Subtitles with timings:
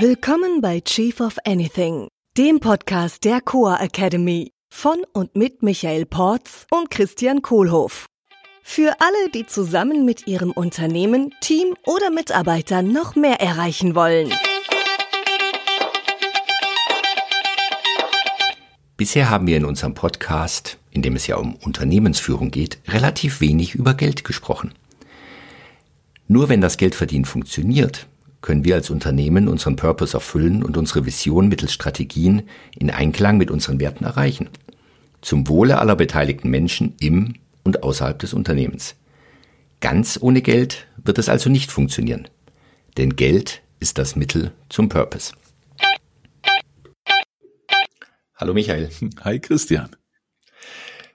[0.00, 6.66] Willkommen bei Chief of Anything, dem Podcast der Coa Academy von und mit Michael Porz
[6.72, 8.06] und Christian Kohlhoff.
[8.64, 14.32] Für alle, die zusammen mit ihrem Unternehmen, Team oder Mitarbeitern noch mehr erreichen wollen.
[18.96, 23.76] Bisher haben wir in unserem Podcast, in dem es ja um Unternehmensführung geht, relativ wenig
[23.76, 24.74] über Geld gesprochen.
[26.26, 28.08] Nur wenn das Geldverdienen funktioniert,
[28.44, 32.42] können wir als Unternehmen unseren Purpose erfüllen und unsere Vision mittels Strategien
[32.78, 34.50] in Einklang mit unseren Werten erreichen.
[35.22, 38.96] Zum Wohle aller beteiligten Menschen im und außerhalb des Unternehmens.
[39.80, 42.28] Ganz ohne Geld wird es also nicht funktionieren.
[42.98, 45.32] Denn Geld ist das Mittel zum Purpose.
[48.36, 48.90] Hallo Michael.
[49.22, 49.88] Hi Christian.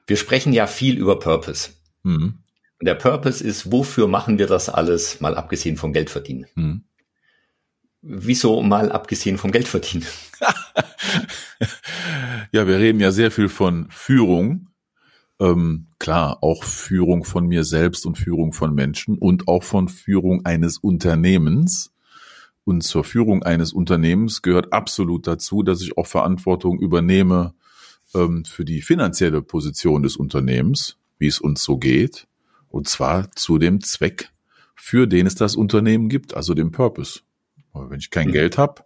[0.07, 1.69] Wir sprechen ja viel über Purpose.
[2.01, 2.39] Mhm.
[2.79, 6.47] Und der Purpose ist, wofür machen wir das alles, mal abgesehen vom Geldverdienen?
[6.55, 6.85] Mhm.
[8.01, 10.07] Wieso mal abgesehen vom Geldverdienen?
[12.51, 14.69] ja, wir reden ja sehr viel von Führung.
[15.39, 20.45] Ähm, klar, auch Führung von mir selbst und Führung von Menschen und auch von Führung
[20.45, 21.91] eines Unternehmens.
[22.63, 27.53] Und zur Führung eines Unternehmens gehört absolut dazu, dass ich auch Verantwortung übernehme
[28.13, 32.27] ähm, für die finanzielle Position des Unternehmens, wie es uns so geht.
[32.69, 34.29] Und zwar zu dem Zweck,
[34.75, 37.21] für den es das Unternehmen gibt, also dem Purpose.
[37.79, 38.33] Aber wenn ich kein mhm.
[38.33, 38.83] Geld habe,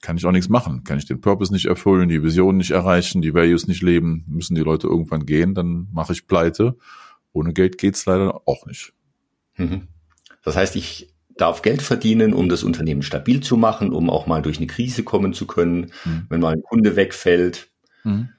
[0.00, 0.84] kann ich auch nichts machen.
[0.84, 4.54] Kann ich den Purpose nicht erfüllen, die Vision nicht erreichen, die Values nicht leben, müssen
[4.54, 6.76] die Leute irgendwann gehen, dann mache ich pleite.
[7.32, 8.92] Ohne Geld geht's leider auch nicht.
[9.56, 9.88] Mhm.
[10.44, 14.42] Das heißt, ich darf Geld verdienen, um das Unternehmen stabil zu machen, um auch mal
[14.42, 16.26] durch eine Krise kommen zu können, mhm.
[16.28, 17.70] wenn mal ein Kunde wegfällt,
[18.04, 18.30] mhm.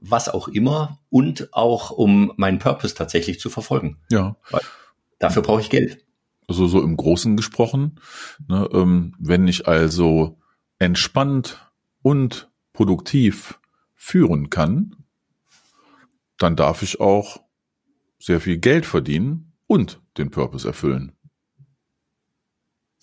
[0.00, 3.98] was auch immer, und auch um meinen Purpose tatsächlich zu verfolgen.
[4.10, 4.36] Ja.
[4.50, 4.62] Weil
[5.18, 6.04] dafür brauche ich Geld
[6.52, 7.98] also so im Großen gesprochen.
[8.46, 10.38] Ne, ähm, wenn ich also
[10.78, 11.72] entspannt
[12.02, 13.58] und produktiv
[13.94, 14.96] führen kann,
[16.36, 17.42] dann darf ich auch
[18.18, 21.12] sehr viel Geld verdienen und den Purpose erfüllen.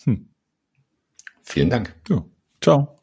[0.04, 0.30] Hm.
[1.42, 1.96] Vielen Dank.
[2.08, 2.24] Ja.
[2.62, 3.00] Ciao.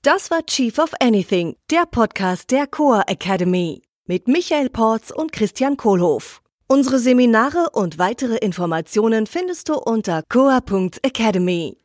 [0.00, 5.76] Das war Chief of Anything, der Podcast der Coa Academy mit Michael Porz und Christian
[5.76, 6.41] Kohlhoff.
[6.68, 11.76] Unsere Seminare und weitere Informationen findest du unter coa.academy.